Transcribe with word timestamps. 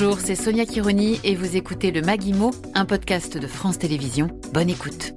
Bonjour, 0.00 0.20
c'est 0.20 0.36
Sonia 0.36 0.64
Kironi 0.64 1.18
et 1.24 1.34
vous 1.34 1.56
écoutez 1.56 1.90
le 1.90 2.02
Maguimo, 2.02 2.52
un 2.76 2.84
podcast 2.84 3.36
de 3.36 3.48
France 3.48 3.80
Télévisions. 3.80 4.28
Bonne 4.54 4.70
écoute. 4.70 5.12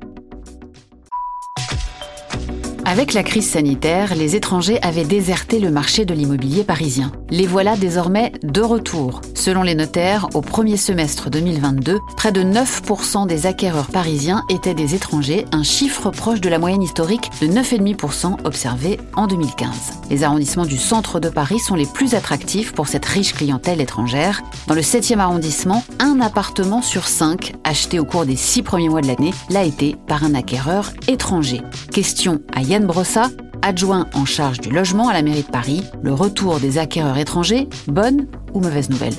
Avec 2.84 3.14
la 3.14 3.22
crise 3.22 3.48
sanitaire, 3.48 4.16
les 4.16 4.36
étrangers 4.36 4.82
avaient 4.82 5.06
déserté 5.06 5.60
le 5.60 5.70
marché 5.70 6.04
de 6.06 6.16
l'immobilier 6.16 6.64
parisien. 6.64 7.12
Les 7.32 7.48
voilà 7.48 7.78
désormais 7.78 8.34
de 8.44 8.60
retour. 8.60 9.22
Selon 9.36 9.64
les 9.64 9.74
notaires, 9.74 10.28
au 10.34 10.42
premier 10.42 10.76
semestre 10.76 11.30
2022, 11.30 12.00
près 12.18 12.34
de 12.34 12.44
9% 12.44 13.26
des 13.26 13.46
acquéreurs 13.46 13.88
parisiens 13.88 14.44
étaient 14.50 14.74
des 14.74 14.96
étrangers, 14.96 15.46
un 15.54 15.64
chiffre 15.64 16.10
proche 16.10 16.42
de 16.42 16.50
la 16.50 16.60
moyenne 16.60 16.84
historique 16.84 17.30
de 17.40 17.48
9,5% 17.48 18.46
observée 18.46 19.00
en 19.16 19.28
2015. 19.28 19.70
Les 20.10 20.26
arrondissements 20.26 20.66
du 20.66 20.76
centre 20.76 21.22
de 21.22 21.30
Paris 21.30 21.60
sont 21.60 21.76
les 21.76 21.86
plus 21.86 22.16
attractifs 22.16 22.74
pour 22.74 22.90
cette 22.90 23.06
riche 23.06 23.34
clientèle 23.34 23.80
étrangère. 23.80 24.42
Dans 24.68 24.76
le 24.76 24.82
7e 24.82 25.20
arrondissement, 25.20 25.86
un 26.00 26.20
appartement 26.20 26.82
sur 26.82 27.08
5 27.08 27.54
acheté 27.64 27.98
au 27.98 28.04
cours 28.04 28.26
des 28.26 28.36
6 28.36 28.62
premiers 28.64 28.90
mois 28.90 29.00
de 29.00 29.08
l'année 29.08 29.34
l'a 29.50 29.64
été 29.64 29.96
par 30.06 30.26
un 30.26 30.36
acquéreur 30.36 30.92
étranger. 31.08 31.62
Question 31.94 32.42
à 32.54 32.62
Yann 32.62 32.86
Brossa, 32.86 33.30
adjoint 33.62 34.08
en 34.14 34.26
charge 34.26 34.60
du 34.60 34.70
logement 34.70 35.10
à 35.10 35.14
la 35.14 35.22
mairie 35.22 35.44
de 35.44 35.52
Paris, 35.52 35.84
le 36.02 36.14
retour 36.14 36.60
des 36.60 36.78
acquéreurs 36.78 37.18
étrangers, 37.18 37.68
bonne 37.88 38.28
ou 38.54 38.60
mauvaise 38.60 38.90
nouvelle 38.90 39.16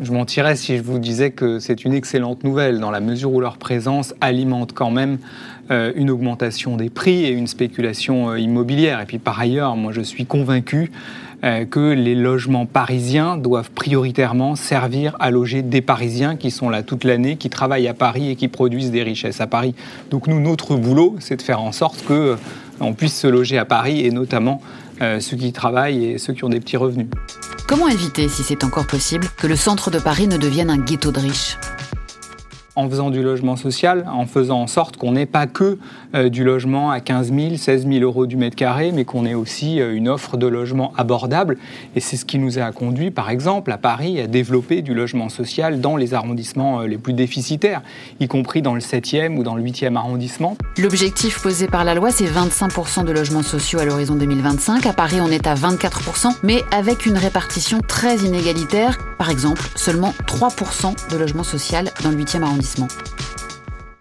je 0.00 0.12
mentirais 0.12 0.56
si 0.56 0.76
je 0.76 0.82
vous 0.82 0.98
disais 0.98 1.30
que 1.30 1.58
c'est 1.58 1.84
une 1.84 1.94
excellente 1.94 2.44
nouvelle, 2.44 2.80
dans 2.80 2.90
la 2.90 3.00
mesure 3.00 3.32
où 3.32 3.40
leur 3.40 3.56
présence 3.56 4.14
alimente 4.20 4.72
quand 4.72 4.90
même 4.90 5.18
euh, 5.70 5.92
une 5.96 6.10
augmentation 6.10 6.76
des 6.76 6.90
prix 6.90 7.24
et 7.24 7.30
une 7.30 7.46
spéculation 7.46 8.30
euh, 8.30 8.38
immobilière. 8.38 9.00
Et 9.00 9.06
puis 9.06 9.18
par 9.18 9.40
ailleurs, 9.40 9.76
moi 9.76 9.92
je 9.92 10.02
suis 10.02 10.26
convaincu 10.26 10.92
euh, 11.44 11.64
que 11.64 11.92
les 11.92 12.14
logements 12.14 12.66
parisiens 12.66 13.36
doivent 13.36 13.70
prioritairement 13.70 14.54
servir 14.54 15.16
à 15.18 15.30
loger 15.30 15.62
des 15.62 15.80
Parisiens 15.80 16.36
qui 16.36 16.50
sont 16.50 16.68
là 16.68 16.82
toute 16.82 17.04
l'année, 17.04 17.36
qui 17.36 17.50
travaillent 17.50 17.88
à 17.88 17.94
Paris 17.94 18.30
et 18.30 18.36
qui 18.36 18.48
produisent 18.48 18.90
des 18.90 19.02
richesses 19.02 19.40
à 19.40 19.46
Paris. 19.46 19.74
Donc 20.10 20.28
nous, 20.28 20.40
notre 20.40 20.76
boulot, 20.76 21.16
c'est 21.18 21.36
de 21.36 21.42
faire 21.42 21.60
en 21.60 21.72
sorte 21.72 22.04
que 22.06 22.36
on 22.80 22.94
puisse 22.94 23.18
se 23.18 23.26
loger 23.26 23.58
à 23.58 23.64
Paris 23.64 24.04
et 24.04 24.10
notamment 24.10 24.60
ceux 25.00 25.36
qui 25.36 25.52
travaillent 25.52 26.04
et 26.04 26.18
ceux 26.18 26.32
qui 26.32 26.44
ont 26.44 26.48
des 26.48 26.60
petits 26.60 26.76
revenus. 26.76 27.08
Comment 27.68 27.88
éviter, 27.88 28.28
si 28.28 28.42
c'est 28.42 28.64
encore 28.64 28.86
possible, 28.86 29.26
que 29.36 29.46
le 29.46 29.56
centre 29.56 29.90
de 29.90 29.98
Paris 29.98 30.28
ne 30.28 30.36
devienne 30.36 30.70
un 30.70 30.78
ghetto 30.78 31.10
de 31.10 31.20
riches? 31.20 31.58
En 32.76 32.88
faisant 32.88 33.10
du 33.10 33.22
logement 33.22 33.56
social, 33.56 34.06
en 34.10 34.26
faisant 34.26 34.60
en 34.60 34.66
sorte 34.66 34.96
qu'on 34.96 35.12
n'ait 35.12 35.26
pas 35.26 35.46
que 35.46 35.78
euh, 36.14 36.28
du 36.28 36.44
logement 36.44 36.90
à 36.90 37.00
15 37.00 37.32
000, 37.32 37.56
16 37.56 37.86
000 37.86 38.00
euros 38.00 38.26
du 38.26 38.36
mètre 38.36 38.56
carré, 38.56 38.92
mais 38.92 39.04
qu'on 39.04 39.26
ait 39.26 39.34
aussi 39.34 39.80
euh, 39.80 39.94
une 39.94 40.08
offre 40.08 40.36
de 40.36 40.46
logement 40.46 40.92
abordable. 40.96 41.58
Et 41.94 42.00
c'est 42.00 42.16
ce 42.16 42.24
qui 42.24 42.38
nous 42.38 42.58
a 42.58 42.70
conduit, 42.72 43.10
par 43.10 43.30
exemple, 43.30 43.72
à 43.72 43.78
Paris, 43.78 44.20
à 44.20 44.26
développer 44.26 44.82
du 44.82 44.94
logement 44.94 45.28
social 45.28 45.80
dans 45.80 45.96
les 45.96 46.14
arrondissements 46.14 46.80
euh, 46.80 46.86
les 46.86 46.98
plus 46.98 47.12
déficitaires, 47.12 47.82
y 48.20 48.28
compris 48.28 48.62
dans 48.62 48.74
le 48.74 48.80
7e 48.80 49.36
ou 49.36 49.42
dans 49.42 49.56
le 49.56 49.62
8e 49.62 49.96
arrondissement. 49.96 50.56
L'objectif 50.78 51.42
posé 51.42 51.66
par 51.66 51.84
la 51.84 51.94
loi, 51.94 52.10
c'est 52.10 52.26
25% 52.26 53.04
de 53.04 53.12
logements 53.12 53.42
sociaux 53.42 53.80
à 53.80 53.84
l'horizon 53.84 54.14
2025. 54.14 54.86
À 54.86 54.92
Paris, 54.92 55.20
on 55.20 55.30
est 55.30 55.46
à 55.46 55.54
24%, 55.54 56.36
mais 56.42 56.62
avec 56.70 57.06
une 57.06 57.16
répartition 57.16 57.80
très 57.86 58.16
inégalitaire. 58.18 58.98
Par 59.18 59.30
exemple, 59.30 59.62
seulement 59.76 60.12
3% 60.26 61.10
de 61.10 61.16
logements 61.16 61.42
sociaux 61.42 61.66
dans 62.02 62.10
le 62.10 62.16
8e 62.16 62.42
arrondissement. 62.42 62.65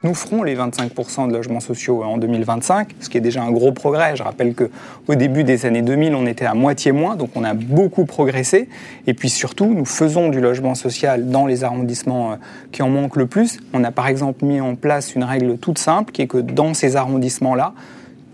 Nous 0.03 0.13
ferons 0.13 0.43
les 0.43 0.55
25% 0.55 1.27
de 1.27 1.33
logements 1.33 1.59
sociaux 1.59 2.03
en 2.03 2.17
2025, 2.17 2.95
ce 2.99 3.09
qui 3.09 3.17
est 3.17 3.21
déjà 3.21 3.41
un 3.41 3.51
gros 3.51 3.71
progrès. 3.71 4.15
Je 4.15 4.21
rappelle 4.21 4.53
qu'au 4.53 5.15
début 5.15 5.43
des 5.43 5.65
années 5.65 5.81
2000, 5.81 6.13
on 6.13 6.27
était 6.27 6.45
à 6.45 6.53
moitié 6.53 6.91
moins, 6.91 7.15
donc 7.15 7.31
on 7.35 7.43
a 7.43 7.55
beaucoup 7.55 8.05
progressé. 8.05 8.69
Et 9.07 9.15
puis 9.15 9.29
surtout, 9.29 9.65
nous 9.65 9.85
faisons 9.85 10.29
du 10.29 10.41
logement 10.41 10.75
social 10.75 11.29
dans 11.29 11.47
les 11.47 11.63
arrondissements 11.63 12.33
euh, 12.33 12.35
qui 12.71 12.83
en 12.83 12.89
manquent 12.89 13.15
le 13.15 13.25
plus. 13.25 13.59
On 13.73 13.83
a 13.83 13.91
par 13.91 14.07
exemple 14.07 14.45
mis 14.45 14.61
en 14.61 14.75
place 14.75 15.15
une 15.15 15.23
règle 15.23 15.57
toute 15.57 15.79
simple 15.79 16.11
qui 16.11 16.21
est 16.21 16.27
que 16.27 16.37
dans 16.37 16.75
ces 16.75 16.95
arrondissements-là, 16.95 17.73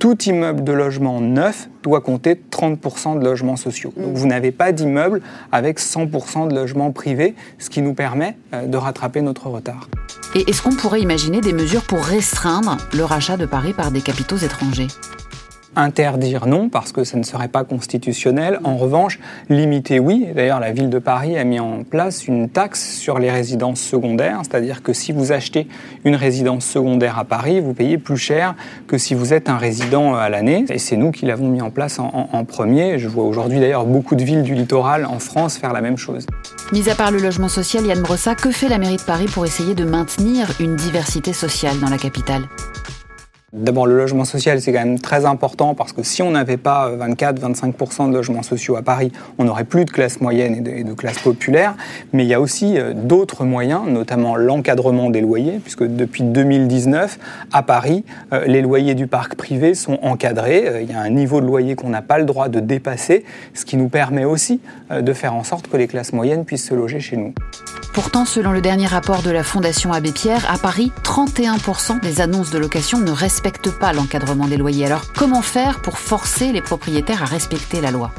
tout 0.02 0.20
immeuble 0.24 0.64
de 0.64 0.72
logement 0.72 1.22
neuf 1.22 1.70
doit 1.84 2.02
compter 2.02 2.34
30% 2.52 3.20
de 3.20 3.24
logements 3.24 3.56
sociaux. 3.56 3.94
Donc 3.96 4.16
vous 4.16 4.26
n'avez 4.26 4.52
pas 4.52 4.72
d'immeuble 4.72 5.22
avec 5.52 5.80
100% 5.80 6.48
de 6.48 6.56
logements 6.56 6.92
privés, 6.92 7.36
ce 7.60 7.70
qui 7.70 7.84
nous 7.84 7.94
permet 7.94 8.36
euh, 8.56 8.66
de 8.66 8.78
rattraper 8.78 9.22
notre 9.22 9.46
retard. 9.48 9.88
Et 10.34 10.50
est-ce 10.50 10.64
qu'on 10.64 10.76
pourrait 10.76 11.02
imaginer 11.02 11.40
des 11.40 11.54
mesures 11.54 11.84
pour 11.84 12.00
restreindre 12.00 12.78
le 12.94 13.04
rachat 13.04 13.38
de 13.38 13.46
Paris 13.46 13.74
par 13.74 13.92
des 13.92 14.02
capitaux 14.02 14.38
étrangers? 14.38 14.88
Interdire, 15.78 16.48
non, 16.48 16.68
parce 16.68 16.92
que 16.92 17.06
ça 17.06 17.18
ne 17.18 17.24
serait 17.24 17.48
pas 17.48 17.64
constitutionnel. 17.64 18.60
En 18.66 18.76
revanche, 18.76 19.20
limiter, 19.50 20.00
oui. 20.00 20.28
D'ailleurs, 20.36 20.60
la 20.60 20.74
ville 20.74 20.90
de 20.90 21.00
Paris 21.00 21.38
a 21.38 21.46
mis 21.46 21.62
en 21.62 21.84
place 21.84 22.28
une 22.28 22.50
taxe 22.50 22.98
sur 22.98 23.20
les 23.20 23.32
résidences 23.32 23.80
secondaires, 23.80 24.42
c'est-à-dire 24.44 24.84
que 24.84 24.92
si 24.92 25.14
vous 25.14 25.32
achetez 25.32 25.68
une 26.04 26.16
résidence 26.16 26.66
secondaire 26.66 27.18
à 27.18 27.24
Paris, 27.24 27.62
vous 27.62 27.74
payez 27.74 27.98
plus 27.98 28.18
cher 28.18 28.56
que 28.88 28.98
si 28.98 29.14
vous 29.14 29.34
êtes 29.34 29.48
un 29.48 29.58
résident 29.58 30.14
à 30.14 30.28
l'année. 30.28 30.66
Et 30.70 30.78
c'est 30.78 30.98
nous 30.98 31.12
qui 31.12 31.26
l'avons 31.26 31.48
mis 31.48 31.62
en 31.62 31.70
place 31.70 32.00
en, 32.00 32.44
premier. 32.44 33.00
Je 33.00 33.08
vois 33.08 33.24
aujourd'hui 33.24 33.60
d'ailleurs 33.60 33.86
beaucoup 33.86 34.16
de 34.16 34.24
villes 34.24 34.44
du 34.44 34.56
littoral 34.56 35.06
en 35.06 35.20
France 35.20 35.58
faire 35.58 35.72
la 35.72 35.82
même 35.82 35.98
chose. 35.98 36.26
Mis 36.74 36.90
à 36.90 36.96
part 36.96 37.12
le 37.12 37.20
logement 37.20 37.50
social, 37.50 37.86
Yann 37.86 38.02
Brossa, 38.02 38.36
que 38.36 38.52
fait 38.52 38.68
la 38.68 38.78
mairie 38.78 38.98
de 38.98 39.04
Paris 39.04 39.28
pour 39.32 39.46
essayer 39.46 39.76
de 39.76 39.86
maintenir 39.86 40.50
une 40.60 40.76
diversité 40.76 41.34
sociale 41.34 41.80
dans 41.80 41.90
la 41.90 41.98
capitale? 41.98 42.44
D'abord, 43.54 43.86
le 43.86 43.98
logement 43.98 44.24
social, 44.24 44.62
c'est 44.62 44.72
quand 44.72 44.80
même 44.80 44.98
très 44.98 45.26
important 45.26 45.76
parce 45.76 45.92
que 45.92 46.04
si 46.04 46.22
on 46.22 46.32
n'avait 46.32 46.56
pas 46.56 46.90
24-25% 46.90 48.10
de 48.10 48.14
logements 48.14 48.44
sociaux 48.44 48.78
à 48.78 48.82
Paris, 48.82 49.12
on 49.38 49.44
n'aurait 49.44 49.66
plus 49.66 49.84
de 49.84 49.92
classe 49.92 50.22
moyenne 50.22 50.66
et 50.66 50.86
de, 50.86 50.94
classe 50.94 51.20
populaire. 51.20 51.76
Mais 52.14 52.24
il 52.24 52.30
y 52.30 52.34
a 52.34 52.40
aussi 52.40 52.78
euh, 52.78 52.94
d'autres 52.96 53.44
moyens, 53.44 53.82
notamment 53.90 54.38
l'encadrement 54.38 55.10
des 55.10 55.20
loyers, 55.20 55.60
puisque 55.62 55.84
depuis 55.84 56.24
2019, 56.24 57.20
à 57.52 57.62
Paris, 57.62 58.06
euh, 58.32 58.46
les 58.46 58.62
loyers 58.62 58.96
du 58.96 59.08
parc 59.08 59.36
privé 59.36 59.74
sont 59.74 60.00
encadrés. 60.02 60.70
Euh, 60.70 60.82
il 60.82 60.90
y 60.90 60.94
a 60.94 61.02
un 61.02 61.10
niveau 61.10 61.42
de 61.42 61.46
loyer 61.46 61.76
qu'on 61.76 61.90
n'a 61.90 62.02
pas 62.02 62.20
le 62.20 62.26
droit 62.26 62.48
de 62.48 62.62
dépasser, 62.62 63.26
ce 63.54 63.66
qui 63.66 63.76
nous 63.76 63.90
permet 63.90 64.24
aussi 64.24 64.62
de 64.90 65.12
faire 65.12 65.34
en 65.34 65.44
sorte 65.44 65.68
que 65.68 65.76
les 65.76 65.88
classes 65.88 66.14
moyennes 66.14 66.46
puissent 66.46 66.68
se 66.68 66.74
loger 66.74 67.02
chez 67.02 67.18
nous. 67.18 67.34
Pourtant, 67.94 68.24
selon 68.24 68.52
le 68.52 68.62
dernier 68.62 68.86
rapport 68.86 69.22
de 69.22 69.32
la 69.32 69.44
Fondation 69.44 69.92
Abbé 69.92 70.14
Pierre, 70.14 70.50
à 70.50 70.58
Paris, 70.58 70.94
31% 71.04 72.00
des 72.00 72.22
annonces 72.22 72.50
de 72.50 72.58
location 72.58 73.00
ne 73.00 73.12
respectent 73.12 73.41
pas 73.80 73.94
l'encadrement 73.94 74.48
des 74.48 74.58
loyers. 74.58 74.86
Alors, 74.86 75.06
comment 75.14 75.42
faire 75.42 75.82
pour 75.82 75.98
forcer 75.98 76.52
les 76.52 76.62
propriétaires 76.62 77.24
à 77.24 77.26
respecter 77.26 77.82
la 77.82 77.92
loi? 77.92 78.12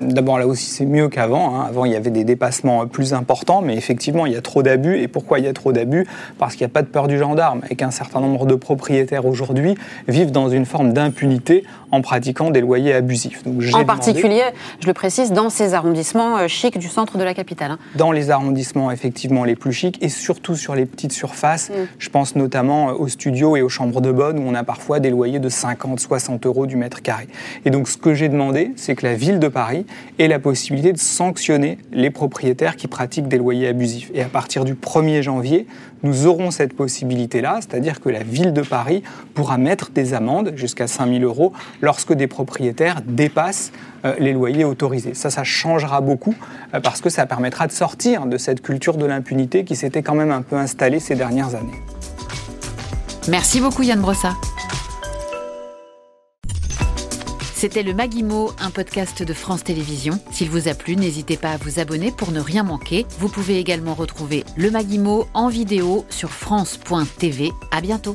D'abord, 0.00 0.38
là 0.38 0.46
aussi, 0.46 0.66
c'est 0.66 0.84
mieux 0.84 1.08
qu'avant. 1.08 1.56
Hein. 1.56 1.64
Avant, 1.66 1.86
il 1.86 1.92
y 1.92 1.96
avait 1.96 2.10
des 2.10 2.24
dépassements 2.24 2.86
plus 2.86 3.14
importants, 3.14 3.62
mais 3.62 3.74
effectivement, 3.76 4.26
il 4.26 4.34
y 4.34 4.36
a 4.36 4.42
trop 4.42 4.62
d'abus. 4.62 4.98
Et 4.98 5.08
pourquoi 5.08 5.38
il 5.38 5.46
y 5.46 5.48
a 5.48 5.54
trop 5.54 5.72
d'abus? 5.72 6.06
Parce 6.38 6.54
qu'il 6.54 6.66
n'y 6.66 6.70
a 6.70 6.74
pas 6.74 6.82
de 6.82 6.88
peur 6.88 7.08
du 7.08 7.16
gendarme 7.16 7.62
et 7.70 7.76
qu'un 7.76 7.90
certain 7.90 8.20
nombre 8.20 8.44
de 8.44 8.54
propriétaires 8.54 9.24
aujourd'hui 9.24 9.74
vivent 10.06 10.32
dans 10.32 10.50
une 10.50 10.66
forme 10.66 10.92
d'impunité 10.92 11.64
en 11.92 12.02
pratiquant 12.02 12.50
des 12.50 12.60
loyers 12.60 12.92
abusifs. 12.92 13.42
Donc, 13.44 13.62
en 13.72 13.84
particulier, 13.86 14.42
je 14.80 14.86
le 14.86 14.92
précise, 14.92 15.32
dans 15.32 15.48
ces 15.48 15.72
arrondissements 15.72 16.36
euh, 16.38 16.48
chics 16.48 16.76
du 16.76 16.88
centre 16.88 17.16
de 17.16 17.24
la 17.24 17.32
capitale. 17.32 17.70
Hein. 17.70 17.78
Dans 17.94 18.12
les 18.12 18.30
arrondissements, 18.30 18.90
effectivement, 18.90 19.44
les 19.44 19.56
plus 19.56 19.72
chics 19.72 19.98
et 20.02 20.10
surtout 20.10 20.56
sur 20.56 20.74
les 20.74 20.84
petites 20.84 21.12
surfaces. 21.12 21.70
Mm. 21.70 21.72
Je 21.98 22.10
pense 22.10 22.36
notamment 22.36 22.90
euh, 22.90 22.92
aux 22.92 23.08
studios 23.08 23.56
et 23.56 23.62
aux 23.62 23.70
chambres 23.70 24.02
de 24.02 24.12
bonne 24.12 24.38
où 24.38 24.42
on 24.46 24.54
a 24.54 24.62
parfois 24.62 25.00
des 25.00 25.08
loyers 25.08 25.38
de 25.38 25.48
50, 25.48 26.00
60 26.00 26.44
euros 26.44 26.66
du 26.66 26.76
mètre 26.76 27.00
carré. 27.00 27.28
Et 27.64 27.70
donc, 27.70 27.88
ce 27.88 27.96
que 27.96 28.12
j'ai 28.12 28.28
demandé, 28.28 28.72
c'est 28.76 28.94
que 28.94 29.06
la 29.06 29.14
ville 29.14 29.38
de 29.38 29.48
Paris 29.48 29.85
et 30.18 30.28
la 30.28 30.38
possibilité 30.38 30.92
de 30.92 30.98
sanctionner 30.98 31.78
les 31.92 32.10
propriétaires 32.10 32.76
qui 32.76 32.88
pratiquent 32.88 33.28
des 33.28 33.38
loyers 33.38 33.68
abusifs. 33.68 34.10
Et 34.14 34.22
à 34.22 34.28
partir 34.28 34.64
du 34.64 34.74
1er 34.74 35.22
janvier, 35.22 35.66
nous 36.02 36.26
aurons 36.26 36.50
cette 36.50 36.74
possibilité-là, 36.74 37.58
c'est-à-dire 37.60 38.00
que 38.00 38.08
la 38.08 38.22
ville 38.22 38.52
de 38.52 38.62
Paris 38.62 39.02
pourra 39.34 39.58
mettre 39.58 39.90
des 39.90 40.14
amendes 40.14 40.52
jusqu'à 40.56 40.86
5 40.86 41.08
000 41.08 41.24
euros 41.24 41.52
lorsque 41.80 42.12
des 42.12 42.26
propriétaires 42.26 43.00
dépassent 43.06 43.72
euh, 44.04 44.14
les 44.18 44.32
loyers 44.32 44.64
autorisés. 44.64 45.14
Ça, 45.14 45.30
ça 45.30 45.44
changera 45.44 46.00
beaucoup 46.00 46.34
euh, 46.74 46.80
parce 46.80 47.00
que 47.00 47.10
ça 47.10 47.26
permettra 47.26 47.66
de 47.66 47.72
sortir 47.72 48.26
de 48.26 48.38
cette 48.38 48.62
culture 48.62 48.96
de 48.96 49.06
l'impunité 49.06 49.64
qui 49.64 49.76
s'était 49.76 50.02
quand 50.02 50.14
même 50.14 50.30
un 50.30 50.42
peu 50.42 50.56
installée 50.56 51.00
ces 51.00 51.14
dernières 51.14 51.54
années. 51.54 51.80
Merci 53.28 53.60
beaucoup 53.60 53.82
Yann 53.82 54.00
Brossa. 54.00 54.34
C'était 57.56 57.82
le 57.82 57.94
Maguimo, 57.94 58.52
un 58.60 58.70
podcast 58.70 59.22
de 59.22 59.32
France 59.32 59.64
Télévisions. 59.64 60.20
S'il 60.30 60.50
vous 60.50 60.68
a 60.68 60.74
plu, 60.74 60.94
n'hésitez 60.94 61.38
pas 61.38 61.52
à 61.52 61.56
vous 61.56 61.80
abonner 61.80 62.12
pour 62.12 62.30
ne 62.30 62.38
rien 62.38 62.62
manquer. 62.62 63.06
Vous 63.18 63.30
pouvez 63.30 63.58
également 63.58 63.94
retrouver 63.94 64.44
le 64.58 64.70
Maguimo 64.70 65.26
en 65.32 65.48
vidéo 65.48 66.04
sur 66.10 66.32
France.tv. 66.32 67.52
À 67.70 67.80
bientôt. 67.80 68.14